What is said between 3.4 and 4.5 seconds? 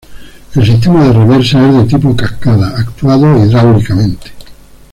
hidráulicamente.